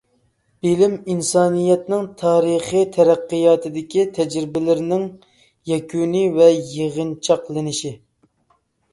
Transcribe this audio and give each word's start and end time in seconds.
بىلىم 0.65 0.93
ئىنسانىيەتنىڭ 1.13 2.05
تارىخىي 2.21 2.87
تەرەققىياتىدىكى 2.95 4.05
تەجرىبىلىرىنىڭ 4.15 5.03
يەكۈنى 5.73 6.23
ۋە 6.39 6.47
يىغىنچاقلىنىشى. 6.55 7.93